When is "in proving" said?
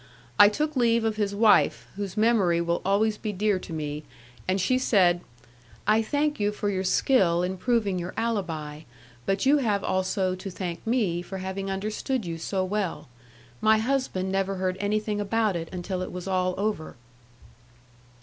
7.43-7.99